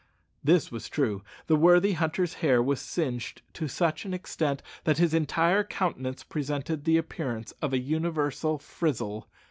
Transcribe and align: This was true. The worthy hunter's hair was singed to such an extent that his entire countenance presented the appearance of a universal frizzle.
This 0.43 0.71
was 0.71 0.89
true. 0.89 1.21
The 1.45 1.55
worthy 1.55 1.91
hunter's 1.91 2.33
hair 2.41 2.59
was 2.59 2.81
singed 2.81 3.43
to 3.53 3.67
such 3.67 4.03
an 4.03 4.15
extent 4.15 4.63
that 4.83 4.97
his 4.97 5.13
entire 5.13 5.63
countenance 5.63 6.23
presented 6.23 6.85
the 6.85 6.97
appearance 6.97 7.51
of 7.61 7.71
a 7.71 7.77
universal 7.79 8.57
frizzle. 8.57 9.27